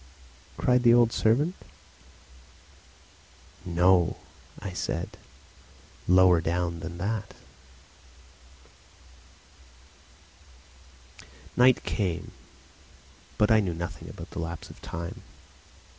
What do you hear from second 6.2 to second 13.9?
down than that." Night came. But I knew